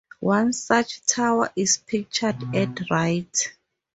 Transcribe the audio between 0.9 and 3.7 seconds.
tower is pictured at right.